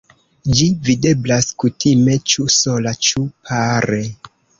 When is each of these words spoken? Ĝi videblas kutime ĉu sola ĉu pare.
Ĝi 0.59 0.67
videblas 0.87 1.49
kutime 1.63 2.15
ĉu 2.31 2.47
sola 2.55 2.95
ĉu 3.09 3.23
pare. 3.51 4.01